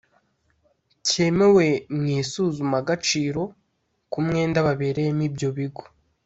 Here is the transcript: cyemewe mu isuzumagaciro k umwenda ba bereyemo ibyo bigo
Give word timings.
cyemewe 1.07 1.67
mu 1.95 2.05
isuzumagaciro 2.19 3.41
k 4.11 4.13
umwenda 4.19 4.65
ba 4.65 4.73
bereyemo 4.79 5.23
ibyo 5.29 5.49
bigo 5.57 5.83